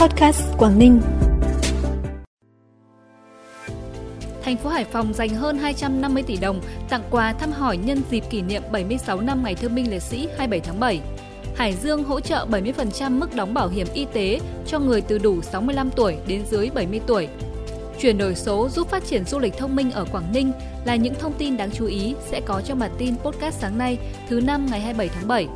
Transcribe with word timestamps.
Podcast 0.00 0.42
Quảng 0.58 0.78
Ninh. 0.78 1.00
Thành 4.42 4.56
phố 4.56 4.70
Hải 4.70 4.84
Phòng 4.84 5.14
dành 5.14 5.28
hơn 5.28 5.58
250 5.58 6.22
tỷ 6.22 6.36
đồng 6.36 6.60
tặng 6.88 7.02
quà 7.10 7.32
thăm 7.32 7.52
hỏi 7.52 7.76
nhân 7.76 8.02
dịp 8.10 8.24
kỷ 8.30 8.42
niệm 8.42 8.62
76 8.72 9.20
năm 9.20 9.42
Ngày 9.44 9.54
Thương 9.54 9.74
binh 9.74 9.90
Liệt 9.90 10.02
sĩ 10.02 10.28
27 10.38 10.60
tháng 10.60 10.80
7. 10.80 11.00
Hải 11.56 11.72
Dương 11.72 12.04
hỗ 12.04 12.20
trợ 12.20 12.46
70% 12.50 13.18
mức 13.18 13.34
đóng 13.34 13.54
bảo 13.54 13.68
hiểm 13.68 13.86
y 13.94 14.06
tế 14.12 14.40
cho 14.66 14.78
người 14.78 15.00
từ 15.00 15.18
đủ 15.18 15.42
65 15.42 15.90
tuổi 15.96 16.16
đến 16.26 16.42
dưới 16.50 16.70
70 16.74 17.00
tuổi. 17.06 17.28
Chuyển 18.00 18.18
đổi 18.18 18.34
số 18.34 18.68
giúp 18.68 18.88
phát 18.88 19.06
triển 19.06 19.24
du 19.24 19.38
lịch 19.38 19.58
thông 19.58 19.76
minh 19.76 19.90
ở 19.90 20.04
Quảng 20.12 20.32
Ninh 20.32 20.52
là 20.84 20.96
những 20.96 21.14
thông 21.14 21.32
tin 21.38 21.56
đáng 21.56 21.70
chú 21.70 21.86
ý 21.86 22.14
sẽ 22.30 22.40
có 22.40 22.62
trong 22.64 22.78
bản 22.78 22.90
tin 22.98 23.16
podcast 23.16 23.60
sáng 23.60 23.78
nay, 23.78 23.98
thứ 24.28 24.40
năm 24.40 24.66
ngày 24.70 24.80
27 24.80 25.08
tháng 25.08 25.28
7. 25.28 25.48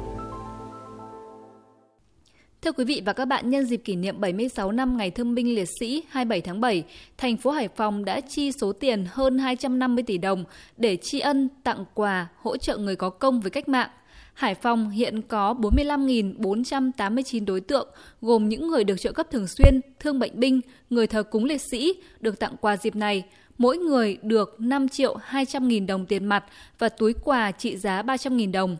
Thưa 2.65 2.73
quý 2.73 2.85
vị 2.85 3.03
và 3.05 3.13
các 3.13 3.25
bạn, 3.25 3.51
nhân 3.51 3.67
dịp 3.67 3.77
kỷ 3.77 3.97
niệm 3.97 4.21
76 4.21 4.73
năm 4.73 4.97
Ngày 4.97 5.11
Thương 5.11 5.35
binh 5.35 5.55
Liệt 5.55 5.69
sĩ 5.81 6.03
27 6.09 6.41
tháng 6.41 6.61
7, 6.61 6.85
thành 7.19 7.37
phố 7.37 7.51
Hải 7.51 7.69
Phòng 7.69 8.05
đã 8.05 8.21
chi 8.21 8.53
số 8.53 8.73
tiền 8.73 9.07
hơn 9.11 9.39
250 9.39 10.05
tỷ 10.07 10.19
đồng 10.19 10.45
để 10.77 10.97
tri 10.97 11.21
ân, 11.21 11.49
tặng 11.65 11.85
quà, 11.95 12.29
hỗ 12.43 12.57
trợ 12.57 12.77
người 12.77 12.97
có 12.97 13.11
công 13.11 13.41
với 13.41 13.51
cách 13.51 13.69
mạng. 13.69 13.89
Hải 14.35 14.55
Phòng 14.55 14.91
hiện 14.91 15.23
có 15.23 15.55
45.489 15.55 17.45
đối 17.45 17.61
tượng, 17.61 17.89
gồm 18.21 18.49
những 18.49 18.69
người 18.69 18.85
được 18.85 19.01
trợ 19.01 19.13
cấp 19.13 19.27
thường 19.31 19.47
xuyên, 19.47 19.81
thương 20.01 20.19
bệnh 20.19 20.41
binh, 20.41 20.61
người 20.91 21.07
thờ 21.07 21.23
cúng 21.23 21.45
liệt 21.45 21.61
sĩ, 21.61 21.95
được 22.21 22.39
tặng 22.39 22.57
quà 22.61 22.77
dịp 22.77 22.97
này. 22.97 23.25
Mỗi 23.59 23.79
người 23.79 24.19
được 24.23 24.61
5 24.61 24.89
triệu 24.89 25.17
200 25.23 25.69
nghìn 25.69 25.87
đồng 25.87 26.07
tiền 26.07 26.25
mặt 26.25 26.45
và 26.79 26.89
túi 26.89 27.15
quà 27.25 27.51
trị 27.51 27.77
giá 27.77 28.03
300 28.03 28.37
nghìn 28.37 28.53
đồng. 28.53 28.77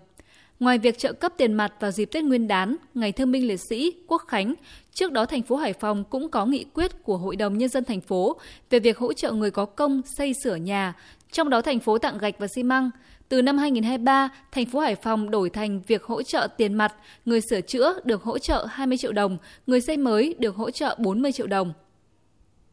Ngoài 0.61 0.79
việc 0.79 0.99
trợ 0.99 1.13
cấp 1.13 1.33
tiền 1.37 1.53
mặt 1.53 1.73
vào 1.81 1.91
dịp 1.91 2.05
Tết 2.05 2.25
Nguyên 2.25 2.49
đán, 2.49 2.77
Ngày 2.95 3.13
Thương 3.13 3.33
binh 3.33 3.49
Liệt 3.49 3.61
sĩ, 3.71 3.93
Quốc 4.07 4.23
khánh, 4.29 4.55
trước 4.93 5.13
đó 5.13 5.27
thành 5.27 5.43
phố 5.43 5.57
Hải 5.57 5.73
Phòng 5.73 6.05
cũng 6.05 6.29
có 6.29 6.47
nghị 6.47 6.65
quyết 6.75 7.03
của 7.03 7.17
Hội 7.17 7.37
đồng 7.37 7.59
nhân 7.59 7.69
dân 7.69 7.85
thành 7.85 8.01
phố 8.01 8.37
về 8.71 8.79
việc 8.79 8.99
hỗ 8.99 9.13
trợ 9.13 9.33
người 9.33 9.51
có 9.51 9.65
công 9.65 10.03
xây 10.19 10.33
sửa 10.45 10.57
nhà, 10.57 10.95
trong 11.33 11.51
đó 11.51 11.63
thành 11.63 11.81
phố 11.81 11.99
tặng 11.99 12.19
gạch 12.19 12.35
và 12.39 12.47
xi 12.57 12.63
măng. 12.63 12.91
Từ 13.29 13.43
năm 13.43 13.59
2023, 13.59 14.29
thành 14.53 14.67
phố 14.67 14.81
Hải 14.81 14.95
Phòng 14.95 15.31
đổi 15.31 15.51
thành 15.51 15.81
việc 15.87 16.05
hỗ 16.05 16.23
trợ 16.23 16.49
tiền 16.57 16.75
mặt, 16.75 16.95
người 17.25 17.41
sửa 17.51 17.61
chữa 17.61 17.95
được 18.05 18.23
hỗ 18.23 18.39
trợ 18.39 18.67
20 18.71 18.99
triệu 18.99 19.13
đồng, 19.13 19.39
người 19.67 19.81
xây 19.81 19.97
mới 19.97 20.35
được 20.39 20.57
hỗ 20.57 20.71
trợ 20.71 20.97
40 20.99 21.33
triệu 21.33 21.47
đồng. 21.47 21.73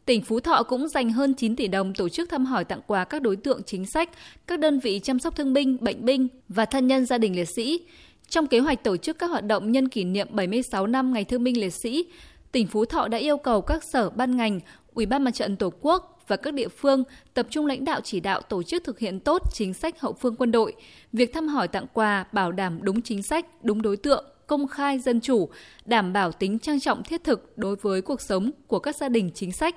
Tỉnh 0.06 0.22
Phú 0.22 0.40
Thọ 0.40 0.64
cũng 0.64 0.88
dành 0.88 1.12
hơn 1.12 1.34
9 1.34 1.56
tỷ 1.56 1.68
đồng 1.68 1.94
tổ 1.94 2.10
chức 2.10 2.30
thăm 2.30 2.46
hỏi 2.46 2.64
tặng 2.64 2.82
quà 2.88 3.06
các 3.06 3.22
đối 3.22 3.36
tượng 3.36 3.64
chính 3.64 3.86
sách, 3.86 4.10
các 4.48 4.60
đơn 4.60 4.80
vị 4.80 5.00
chăm 5.04 5.20
sóc 5.20 5.36
thương 5.36 5.54
binh, 5.54 5.78
bệnh 5.82 6.06
binh 6.06 6.28
và 6.50 6.66
thân 6.66 6.88
nhân 6.88 7.06
gia 7.06 7.18
đình 7.18 7.36
liệt 7.36 7.50
sĩ. 7.56 7.82
Trong 8.30 8.48
kế 8.48 8.60
hoạch 8.60 8.84
tổ 8.84 8.98
chức 8.98 9.20
các 9.20 9.28
hoạt 9.28 9.46
động 9.46 9.72
nhân 9.72 9.90
kỷ 9.90 10.04
niệm 10.04 10.28
76 10.32 10.88
năm 10.88 11.14
Ngày 11.14 11.24
Thương 11.24 11.44
binh 11.44 11.60
Liệt 11.60 11.74
sĩ, 11.84 12.06
tỉnh 12.52 12.68
Phú 12.68 12.86
Thọ 12.86 13.08
đã 13.08 13.18
yêu 13.18 13.38
cầu 13.38 13.62
các 13.62 13.84
sở 13.94 14.10
ban 14.10 14.38
ngành, 14.38 14.60
Ủy 14.94 15.06
ban 15.06 15.24
Mặt 15.24 15.32
trận 15.32 15.56
Tổ 15.56 15.74
quốc 15.82 16.24
và 16.28 16.36
các 16.38 16.54
địa 16.54 16.68
phương 16.68 17.04
tập 17.34 17.48
trung 17.50 17.66
lãnh 17.66 17.86
đạo 17.86 18.02
chỉ 18.04 18.20
đạo 18.20 18.42
tổ 18.42 18.64
chức 18.64 18.84
thực 18.84 19.00
hiện 19.00 19.20
tốt 19.20 19.42
chính 19.54 19.74
sách 19.74 20.00
hậu 20.00 20.14
phương 20.14 20.36
quân 20.36 20.52
đội, 20.52 20.74
việc 21.14 21.34
thăm 21.34 21.48
hỏi 21.48 21.68
tặng 21.68 21.86
quà 21.94 22.26
bảo 22.32 22.52
đảm 22.52 22.80
đúng 22.82 23.02
chính 23.02 23.24
sách, 23.24 23.46
đúng 23.64 23.82
đối 23.82 23.98
tượng, 23.98 24.26
công 24.48 24.68
khai 24.68 25.00
dân 25.00 25.22
chủ, 25.22 25.50
đảm 25.86 26.14
bảo 26.14 26.32
tính 26.32 26.60
trang 26.60 26.80
trọng 26.80 27.04
thiết 27.04 27.24
thực 27.24 27.58
đối 27.58 27.76
với 27.76 28.02
cuộc 28.02 28.22
sống 28.22 28.52
của 28.68 28.80
các 28.80 28.96
gia 28.96 29.10
đình 29.10 29.32
chính 29.34 29.52
sách. 29.52 29.76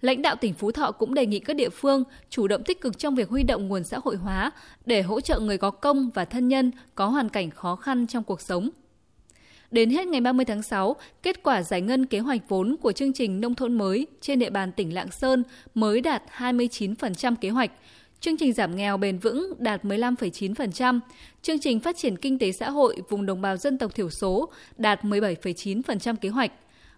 Lãnh 0.00 0.22
đạo 0.22 0.36
tỉnh 0.36 0.54
Phú 0.54 0.72
Thọ 0.72 0.90
cũng 0.90 1.14
đề 1.14 1.26
nghị 1.26 1.38
các 1.38 1.56
địa 1.56 1.68
phương 1.68 2.04
chủ 2.30 2.48
động 2.48 2.64
tích 2.64 2.80
cực 2.80 2.98
trong 2.98 3.14
việc 3.14 3.28
huy 3.28 3.42
động 3.42 3.68
nguồn 3.68 3.84
xã 3.84 3.98
hội 4.04 4.16
hóa 4.16 4.50
để 4.86 5.02
hỗ 5.02 5.20
trợ 5.20 5.40
người 5.40 5.58
có 5.58 5.70
công 5.70 6.10
và 6.14 6.24
thân 6.24 6.48
nhân 6.48 6.70
có 6.94 7.06
hoàn 7.06 7.28
cảnh 7.28 7.50
khó 7.50 7.76
khăn 7.76 8.06
trong 8.06 8.24
cuộc 8.24 8.40
sống. 8.40 8.70
Đến 9.70 9.90
hết 9.90 10.06
ngày 10.06 10.20
30 10.20 10.44
tháng 10.44 10.62
6, 10.62 10.96
kết 11.22 11.42
quả 11.42 11.62
giải 11.62 11.80
ngân 11.80 12.06
kế 12.06 12.18
hoạch 12.18 12.48
vốn 12.48 12.76
của 12.82 12.92
chương 12.92 13.12
trình 13.12 13.40
nông 13.40 13.54
thôn 13.54 13.72
mới 13.72 14.06
trên 14.20 14.38
địa 14.38 14.50
bàn 14.50 14.72
tỉnh 14.72 14.94
Lạng 14.94 15.10
Sơn 15.10 15.42
mới 15.74 16.00
đạt 16.00 16.22
29% 16.36 17.36
kế 17.40 17.50
hoạch. 17.50 17.70
Chương 18.20 18.36
trình 18.36 18.52
giảm 18.52 18.76
nghèo 18.76 18.96
bền 18.96 19.18
vững 19.18 19.52
đạt 19.58 19.84
15,9%, 19.84 21.00
chương 21.42 21.60
trình 21.60 21.80
phát 21.80 21.96
triển 21.96 22.16
kinh 22.16 22.38
tế 22.38 22.52
xã 22.52 22.70
hội 22.70 23.02
vùng 23.08 23.26
đồng 23.26 23.42
bào 23.42 23.56
dân 23.56 23.78
tộc 23.78 23.94
thiểu 23.94 24.10
số 24.10 24.48
đạt 24.76 25.04
17,9% 25.04 26.16
kế 26.16 26.28
hoạch. 26.28 26.52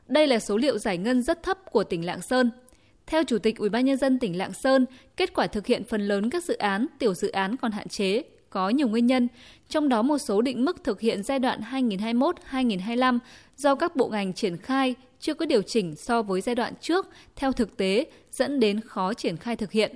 Đây 0.09 0.27
là 0.27 0.39
số 0.39 0.57
liệu 0.57 0.79
giải 0.79 0.99
ngân 0.99 1.23
rất 1.23 1.43
thấp 1.43 1.59
của 1.71 1.85
tỉnh 1.85 2.07
Lạng 2.07 2.23
Sơn. 2.23 2.51
Theo 3.09 3.25
Chủ 3.25 3.39
tịch 3.39 3.59
Ủy 3.59 3.69
ban 3.69 3.85
nhân 3.85 3.97
dân 3.97 4.19
tỉnh 4.19 4.39
Lạng 4.39 4.53
Sơn, 4.53 4.87
kết 5.17 5.35
quả 5.35 5.47
thực 5.47 5.67
hiện 5.67 5.85
phần 5.85 6.09
lớn 6.09 6.31
các 6.31 6.45
dự 6.45 6.57
án, 6.57 6.87
tiểu 6.99 7.15
dự 7.15 7.29
án 7.29 7.57
còn 7.57 7.73
hạn 7.73 7.89
chế, 7.89 8.23
có 8.51 8.69
nhiều 8.69 8.89
nguyên 8.89 9.07
nhân, 9.07 9.29
trong 9.69 9.89
đó 9.89 10.03
một 10.03 10.19
số 10.19 10.43
định 10.43 10.65
mức 10.65 10.85
thực 10.85 11.01
hiện 11.01 11.23
giai 11.23 11.39
đoạn 11.39 11.61
2021-2025 11.71 13.19
do 13.57 13.75
các 13.75 13.97
bộ 13.97 14.09
ngành 14.09 14.33
triển 14.33 14.57
khai 14.57 14.95
chưa 15.21 15.35
có 15.35 15.47
điều 15.47 15.63
chỉnh 15.63 15.97
so 15.97 16.23
với 16.23 16.41
giai 16.41 16.55
đoạn 16.55 16.73
trước 16.81 17.07
theo 17.37 17.53
thực 17.53 17.77
tế 17.77 18.07
dẫn 18.33 18.61
đến 18.61 18.81
khó 18.81 19.15
triển 19.15 19.37
khai 19.37 19.57
thực 19.57 19.73
hiện. 19.73 19.95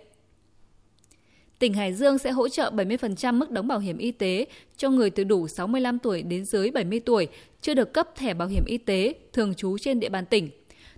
Tỉnh 1.59 1.75
Hải 1.75 1.93
Dương 1.93 2.19
sẽ 2.19 2.31
hỗ 2.31 2.49
trợ 2.49 2.71
70% 2.71 3.35
mức 3.35 3.51
đóng 3.51 3.69
bảo 3.69 3.79
hiểm 3.79 3.99
y 3.99 4.11
tế 4.11 4.47
cho 4.77 4.91
người 4.91 5.11
từ 5.11 5.25
đủ 5.25 5.49
65 5.49 5.99
tuổi 5.99 6.23
đến 6.23 6.45
dưới 6.45 6.71
70 6.71 7.01
tuổi 7.01 7.29
chưa 7.61 7.75
được 7.75 7.93
cấp 7.93 8.09
thẻ 8.17 8.35
bảo 8.35 8.49
hiểm 8.49 8.65
y 8.67 8.79
tế 8.79 9.15
thường 9.33 9.55
trú 9.55 9.79
trên 9.79 10.01
địa 10.01 10.09
bàn 10.09 10.27
tỉnh. 10.27 10.51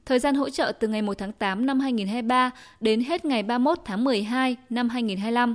Thời 0.06 0.18
gian 0.18 0.34
hỗ 0.34 0.50
trợ 0.50 0.72
từ 0.80 0.88
ngày 0.88 1.02
1 1.02 1.18
tháng 1.18 1.32
8 1.32 1.66
năm 1.66 1.80
2023 1.80 2.50
đến 2.80 3.00
hết 3.00 3.24
ngày 3.24 3.42
31 3.42 3.78
tháng 3.84 4.04
12 4.04 4.56
năm 4.70 4.88
2025. 4.88 5.54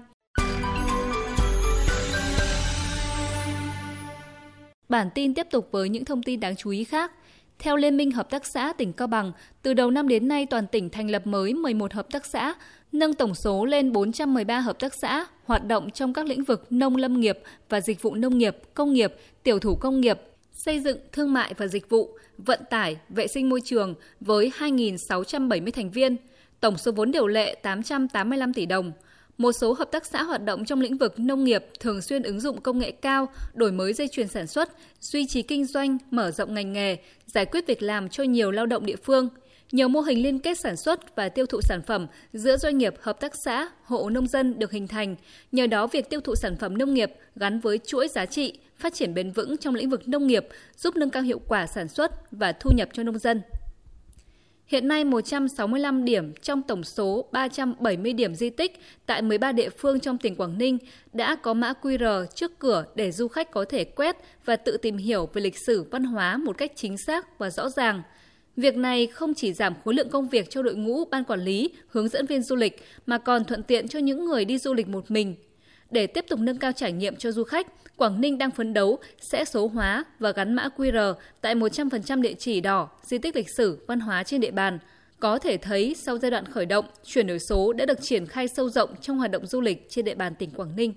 Bản 4.90 5.10
tin 5.16 5.34
tiếp 5.34 5.48
tục 5.52 5.68
với 5.72 5.90
những 5.90 6.06
thông 6.06 6.24
tin 6.24 6.40
đáng 6.40 6.56
chú 6.56 6.70
ý 6.70 6.84
khác. 6.84 7.12
Theo 7.60 7.76
Liên 7.76 7.98
minh 7.98 8.12
Hợp 8.12 8.30
tác 8.30 8.46
xã 8.46 8.74
tỉnh 8.74 8.94
Cao 8.94 9.08
Bằng, 9.08 9.32
từ 9.62 9.74
đầu 9.74 9.92
năm 9.92 10.08
đến 10.08 10.28
nay 10.28 10.46
toàn 10.46 10.68
tỉnh 10.68 10.90
thành 10.90 11.12
lập 11.12 11.28
mới 11.28 11.54
11 11.54 11.94
hợp 11.94 12.08
tác 12.12 12.26
xã, 12.26 12.54
nâng 12.92 13.14
tổng 13.14 13.36
số 13.36 13.66
lên 13.66 13.92
413 13.92 14.60
hợp 14.60 14.80
tác 14.80 14.94
xã 15.02 15.26
hoạt 15.46 15.66
động 15.66 15.92
trong 15.92 16.14
các 16.14 16.26
lĩnh 16.26 16.44
vực 16.44 16.68
nông 16.70 16.96
lâm 16.96 17.20
nghiệp 17.20 17.40
và 17.70 17.82
dịch 17.82 18.02
vụ 18.02 18.16
nông 18.16 18.38
nghiệp, 18.38 18.58
công 18.74 18.94
nghiệp, 18.94 19.14
tiểu 19.44 19.60
thủ 19.60 19.76
công 19.76 20.02
nghiệp, 20.02 20.20
xây 20.60 20.80
dựng, 20.80 20.98
thương 21.12 21.34
mại 21.34 21.54
và 21.58 21.68
dịch 21.68 21.90
vụ, 21.90 22.18
vận 22.38 22.60
tải, 22.70 22.98
vệ 23.10 23.28
sinh 23.28 23.50
môi 23.50 23.62
trường 23.62 23.96
với 24.20 24.52
2.670 24.60 25.72
thành 25.72 25.92
viên, 25.92 26.18
tổng 26.60 26.78
số 26.78 26.92
vốn 26.92 27.12
điều 27.12 27.28
lệ 27.28 27.56
885 27.56 28.54
tỷ 28.54 28.66
đồng. 28.66 28.92
Một 29.38 29.52
số 29.52 29.74
hợp 29.74 29.92
tác 29.92 30.06
xã 30.06 30.24
hoạt 30.24 30.46
động 30.46 30.66
trong 30.66 30.82
lĩnh 30.82 30.98
vực 30.98 31.20
nông 31.20 31.44
nghiệp 31.44 31.66
thường 31.80 32.02
xuyên 32.02 32.24
ứng 32.24 32.40
dụng 32.40 32.62
công 32.62 32.80
nghệ 32.80 32.92
cao, 32.92 33.30
đổi 33.54 33.72
mới 33.72 33.94
dây 33.94 34.08
chuyền 34.08 34.28
sản 34.28 34.48
xuất, 34.48 34.70
duy 35.02 35.28
trì 35.28 35.42
kinh 35.42 35.66
doanh, 35.66 35.98
mở 36.12 36.32
rộng 36.32 36.54
ngành 36.54 36.74
nghề, 36.74 36.98
giải 37.26 37.46
quyết 37.46 37.68
việc 37.68 37.82
làm 37.82 38.10
cho 38.10 38.24
nhiều 38.24 38.52
lao 38.52 38.66
động 38.66 38.86
địa 38.86 38.96
phương. 38.96 39.30
Nhiều 39.72 39.88
mô 39.88 40.02
hình 40.02 40.24
liên 40.24 40.40
kết 40.40 40.60
sản 40.60 40.78
xuất 40.78 41.16
và 41.16 41.30
tiêu 41.30 41.46
thụ 41.46 41.62
sản 41.62 41.82
phẩm 41.82 42.08
giữa 42.34 42.58
doanh 42.58 42.78
nghiệp, 42.78 42.94
hợp 43.02 43.20
tác 43.20 43.36
xã, 43.36 43.70
hộ 43.84 44.10
nông 44.10 44.28
dân 44.28 44.60
được 44.60 44.72
hình 44.72 44.88
thành. 44.88 45.16
Nhờ 45.52 45.68
đó, 45.68 45.88
việc 45.88 46.10
tiêu 46.10 46.22
thụ 46.22 46.36
sản 46.36 46.56
phẩm 46.56 46.78
nông 46.78 46.94
nghiệp 46.94 47.12
gắn 47.36 47.60
với 47.60 47.78
chuỗi 47.78 48.08
giá 48.08 48.26
trị, 48.26 48.60
phát 48.78 48.94
triển 48.94 49.14
bền 49.14 49.32
vững 49.32 49.58
trong 49.58 49.76
lĩnh 49.76 49.90
vực 49.90 50.08
nông 50.08 50.28
nghiệp 50.28 50.48
giúp 50.78 50.96
nâng 50.96 51.10
cao 51.10 51.24
hiệu 51.24 51.42
quả 51.48 51.68
sản 51.68 51.88
xuất 51.88 52.32
và 52.32 52.52
thu 52.52 52.72
nhập 52.76 52.90
cho 52.94 53.04
nông 53.04 53.18
dân. 53.18 53.42
Hiện 54.66 54.88
nay 54.88 55.04
165 55.04 56.06
điểm 56.06 56.34
trong 56.42 56.62
tổng 56.62 56.84
số 56.84 57.26
370 57.32 58.14
điểm 58.14 58.36
di 58.36 58.50
tích 58.50 58.80
tại 59.06 59.22
13 59.22 59.52
địa 59.52 59.70
phương 59.70 60.00
trong 60.00 60.18
tỉnh 60.18 60.36
Quảng 60.36 60.58
Ninh 60.58 60.78
đã 61.14 61.36
có 61.36 61.54
mã 61.54 61.74
QR 61.82 62.26
trước 62.26 62.60
cửa 62.60 62.86
để 62.96 63.12
du 63.12 63.28
khách 63.28 63.52
có 63.52 63.66
thể 63.70 63.84
quét 63.84 64.16
và 64.46 64.56
tự 64.56 64.78
tìm 64.78 64.98
hiểu 64.98 65.30
về 65.34 65.42
lịch 65.42 65.58
sử 65.58 65.84
văn 65.84 66.04
hóa 66.04 66.38
một 66.38 66.58
cách 66.58 66.72
chính 66.76 66.98
xác 66.98 67.40
và 67.40 67.50
rõ 67.50 67.70
ràng. 67.70 68.02
Việc 68.58 68.78
này 68.78 69.08
không 69.08 69.34
chỉ 69.34 69.54
giảm 69.54 69.74
khối 69.84 69.94
lượng 69.94 70.10
công 70.10 70.30
việc 70.30 70.50
cho 70.50 70.62
đội 70.62 70.76
ngũ 70.76 71.06
ban 71.06 71.24
quản 71.24 71.40
lý, 71.40 71.70
hướng 71.88 72.08
dẫn 72.08 72.26
viên 72.26 72.42
du 72.42 72.56
lịch 72.56 72.84
mà 73.06 73.18
còn 73.18 73.44
thuận 73.44 73.64
tiện 73.64 73.88
cho 73.88 74.00
những 74.00 74.26
người 74.26 74.46
đi 74.46 74.58
du 74.58 74.74
lịch 74.74 74.88
một 74.88 75.12
mình. 75.12 75.36
Để 75.92 76.08
tiếp 76.08 76.26
tục 76.30 76.40
nâng 76.40 76.58
cao 76.58 76.72
trải 76.72 76.92
nghiệm 76.92 77.16
cho 77.16 77.32
du 77.32 77.44
khách, 77.44 77.68
Quảng 77.98 78.22
Ninh 78.22 78.38
đang 78.38 78.52
phấn 78.52 78.74
đấu 78.74 79.00
sẽ 79.22 79.46
số 79.46 79.68
hóa 79.68 80.04
và 80.20 80.32
gắn 80.32 80.54
mã 80.54 80.70
QR 80.78 81.14
tại 81.42 81.56
100% 81.56 82.22
địa 82.22 82.34
chỉ 82.34 82.62
đỏ, 82.62 82.90
di 83.04 83.18
tích 83.18 83.36
lịch 83.36 83.50
sử, 83.50 83.84
văn 83.88 84.00
hóa 84.00 84.24
trên 84.24 84.42
địa 84.42 84.52
bàn. 84.52 84.80
Có 85.20 85.40
thể 85.40 85.58
thấy 85.58 85.96
sau 85.98 86.18
giai 86.18 86.32
đoạn 86.32 86.46
khởi 86.46 86.66
động, 86.66 86.86
chuyển 87.06 87.28
đổi 87.28 87.40
số 87.40 87.74
đã 87.74 87.86
được 87.86 88.02
triển 88.02 88.26
khai 88.26 88.48
sâu 88.48 88.70
rộng 88.70 88.90
trong 89.02 89.18
hoạt 89.18 89.32
động 89.32 89.46
du 89.46 89.62
lịch 89.62 89.90
trên 89.90 90.06
địa 90.06 90.16
bàn 90.16 90.36
tỉnh 90.36 90.52
Quảng 90.52 90.76
Ninh. 90.76 90.94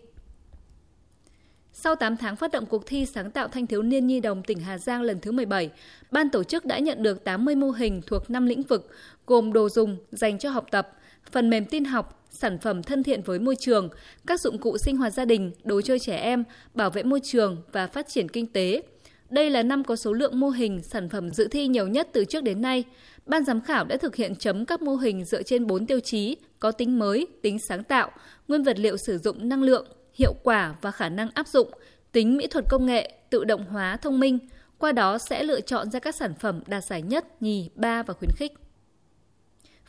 Sau 1.75 1.95
8 1.95 2.17
tháng 2.17 2.37
phát 2.37 2.53
động 2.53 2.67
cuộc 2.67 2.87
thi 2.87 3.07
sáng 3.07 3.31
tạo 3.31 3.49
thanh 3.49 3.67
thiếu 3.67 3.83
niên 3.83 4.07
nhi 4.07 4.21
đồng 4.21 4.43
tỉnh 4.43 4.61
Hà 4.61 4.79
Giang 4.79 5.03
lần 5.03 5.21
thứ 5.21 5.33
17, 5.33 5.71
ban 6.11 6.31
tổ 6.31 6.45
chức 6.45 6.65
đã 6.65 6.79
nhận 6.79 7.03
được 7.03 7.25
80 7.25 7.55
mô 7.55 7.71
hình 7.71 8.01
thuộc 8.07 8.31
5 8.31 8.47
lĩnh 8.47 8.63
vực 8.63 8.91
gồm 9.27 9.53
đồ 9.53 9.69
dùng 9.69 9.97
dành 10.11 10.39
cho 10.39 10.51
học 10.51 10.67
tập, 10.71 10.89
phần 11.33 11.51
mềm 11.51 11.65
tin 11.65 11.85
học, 11.85 12.27
sản 12.31 12.59
phẩm 12.59 12.83
thân 12.83 13.03
thiện 13.03 13.23
với 13.23 13.39
môi 13.39 13.57
trường, 13.57 13.89
các 14.27 14.41
dụng 14.41 14.59
cụ 14.59 14.79
sinh 14.79 14.97
hoạt 14.97 15.13
gia 15.13 15.25
đình, 15.25 15.53
đồ 15.65 15.81
chơi 15.81 15.99
trẻ 15.99 16.17
em, 16.17 16.45
bảo 16.75 16.91
vệ 16.91 17.03
môi 17.03 17.21
trường 17.21 17.63
và 17.73 17.87
phát 17.87 18.09
triển 18.09 18.29
kinh 18.29 18.47
tế. 18.47 18.83
Đây 19.31 19.51
là 19.51 19.63
năm 19.63 19.85
có 19.85 19.97
số 19.97 20.13
lượng 20.13 20.41
mô 20.41 20.49
hình, 20.49 20.83
sản 20.83 21.09
phẩm 21.09 21.31
dự 21.31 21.49
thi 21.49 21.69
nhiều 21.69 21.89
nhất 21.89 22.09
từ 22.13 22.25
trước 22.25 22.45
đến 22.45 22.63
nay. 22.63 22.85
Ban 23.27 23.45
giám 23.45 23.61
khảo 23.61 23.85
đã 23.85 23.97
thực 23.97 24.17
hiện 24.17 24.35
chấm 24.37 24.67
các 24.67 24.83
mô 24.83 24.97
hình 24.97 25.25
dựa 25.25 25.43
trên 25.43 25.67
4 25.67 25.87
tiêu 25.87 26.01
chí 26.01 26.37
có 26.59 26.73
tính 26.73 26.99
mới, 26.99 27.27
tính 27.43 27.59
sáng 27.69 27.85
tạo, 27.85 28.11
nguyên 28.49 28.63
vật 28.63 28.79
liệu 28.79 28.97
sử 28.97 29.19
dụng 29.19 29.49
năng 29.49 29.63
lượng, 29.63 29.87
hiệu 30.15 30.35
quả 30.43 30.75
và 30.81 30.91
khả 30.91 31.09
năng 31.09 31.29
áp 31.35 31.49
dụng, 31.49 31.71
tính 32.13 32.37
mỹ 32.37 32.47
thuật 32.47 32.65
công 32.69 32.87
nghệ, 32.87 33.13
tự 33.31 33.45
động 33.45 33.65
hóa 33.65 33.97
thông 33.97 34.21
minh. 34.21 34.39
qua 34.79 34.93
đó 34.93 35.19
sẽ 35.19 35.43
lựa 35.43 35.61
chọn 35.61 35.91
ra 35.91 35.99
các 35.99 36.15
sản 36.15 36.35
phẩm 36.35 36.61
đạt 36.67 36.85
giải 36.85 37.03
nhất, 37.03 37.43
nhì, 37.43 37.71
ba 37.75 38.03
và 38.03 38.15
khuyến 38.15 38.31
khích. 38.37 38.53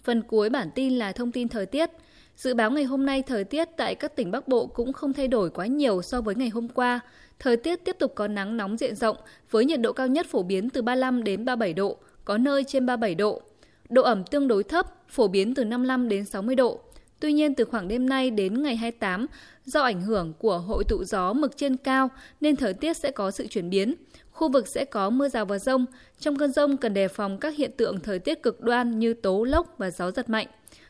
Phần 0.04 0.22
cuối 0.22 0.50
bản 0.50 0.70
tin 0.76 0.94
là 0.94 1.12
thông 1.12 1.32
tin 1.32 1.48
thời 1.48 1.66
tiết. 1.66 1.90
Dự 2.36 2.54
báo 2.54 2.72
ngày 2.72 2.84
hôm 2.84 3.06
nay 3.06 3.22
thời 3.22 3.44
tiết 3.44 3.66
tại 3.78 3.96
các 3.96 4.16
tỉnh 4.16 4.32
Bắc 4.32 4.48
Bộ 4.48 4.68
cũng 4.68 4.94
không 4.94 5.14
thay 5.14 5.28
đổi 5.28 5.50
quá 5.50 5.66
nhiều 5.66 6.02
so 6.02 6.22
với 6.22 6.36
ngày 6.36 6.50
hôm 6.50 6.68
qua. 6.68 7.00
Thời 7.40 7.58
tiết 7.58 7.76
tiếp 7.86 7.96
tục 8.00 8.12
có 8.16 8.28
nắng 8.28 8.58
nóng 8.58 8.78
diện 8.78 8.96
rộng 8.96 9.18
với 9.52 9.66
nhiệt 9.66 9.82
độ 9.82 9.94
cao 9.94 10.08
nhất 10.08 10.26
phổ 10.30 10.44
biến 10.44 10.70
từ 10.70 10.82
35 10.82 11.24
đến 11.24 11.46
37 11.46 11.74
độ, 11.74 11.98
có 12.26 12.38
nơi 12.38 12.64
trên 12.64 12.86
37 12.86 13.16
độ. 13.16 13.42
Độ 13.90 14.04
ẩm 14.04 14.24
tương 14.24 14.48
đối 14.48 14.64
thấp, 14.64 14.88
phổ 15.10 15.28
biến 15.28 15.56
từ 15.56 15.66
55 15.66 16.10
đến 16.10 16.26
60 16.26 16.56
độ. 16.56 16.80
Tuy 17.24 17.34
nhiên 17.34 17.56
từ 17.56 17.66
khoảng 17.66 17.88
đêm 17.88 18.10
nay 18.10 18.32
đến 18.32 18.64
ngày 18.64 18.76
28, 18.76 19.26
do 19.66 19.82
ảnh 19.82 20.02
hưởng 20.02 20.34
của 20.40 20.60
hội 20.60 20.84
tụ 20.84 21.04
gió 21.04 21.34
mực 21.34 21.58
trên 21.58 21.78
cao 21.78 22.10
nên 22.42 22.56
thời 22.56 22.74
tiết 22.74 22.98
sẽ 22.98 23.12
có 23.12 23.32
sự 23.32 23.48
chuyển 23.48 23.70
biến. 23.70 23.96
Khu 24.32 24.52
vực 24.52 24.68
sẽ 24.68 24.86
có 24.86 25.10
mưa 25.10 25.30
rào 25.30 25.46
và 25.46 25.60
rông. 25.60 25.86
Trong 26.20 26.36
cơn 26.36 26.52
rông 26.52 26.78
cần 26.78 26.94
đề 26.94 27.08
phòng 27.08 27.38
các 27.38 27.56
hiện 27.56 27.72
tượng 27.78 28.00
thời 28.00 28.20
tiết 28.20 28.44
cực 28.44 28.62
đoan 28.62 29.00
như 29.00 29.14
tố 29.14 29.44
lốc 29.44 29.76
và 29.78 29.92
gió 29.92 30.12
giật 30.12 30.30
mạnh. 30.30 30.48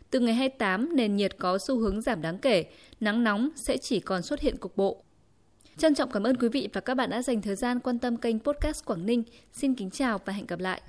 Từ 0.10 0.20
ngày 0.20 0.34
28, 0.34 0.96
nền 0.96 1.16
nhiệt 1.16 1.36
có 1.40 1.58
xu 1.68 1.80
hướng 1.80 2.02
giảm 2.02 2.22
đáng 2.22 2.38
kể, 2.38 2.66
nắng 3.00 3.24
nóng 3.24 3.50
sẽ 3.56 3.78
chỉ 3.78 4.00
còn 4.00 4.22
xuất 4.22 4.40
hiện 4.40 4.58
cục 4.58 4.78
bộ. 4.78 5.04
Trân 5.78 5.96
trọng 5.96 6.12
cảm 6.12 6.24
ơn 6.24 6.38
quý 6.38 6.50
vị 6.50 6.70
và 6.74 6.82
các 6.82 6.94
bạn 6.94 7.10
đã 7.10 7.22
dành 7.22 7.42
thời 7.42 7.56
gian 7.56 7.80
quan 7.80 8.00
tâm 8.00 8.18
kênh 8.18 8.40
Podcast 8.40 8.86
Quảng 8.86 9.06
Ninh. 9.06 9.24
Xin 9.54 9.76
kính 9.76 9.90
chào 9.90 10.20
và 10.26 10.34
hẹn 10.34 10.46
gặp 10.48 10.60
lại. 10.60 10.82